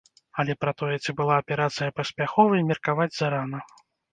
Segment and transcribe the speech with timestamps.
[0.43, 3.65] Але пра тое, ці была аперацыя паспяховай, меркаваць зарана.